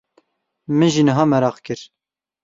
Min 0.77 0.89
jî 0.93 1.03
niha 1.07 1.25
meraq 1.31 1.57
kir. 1.65 1.79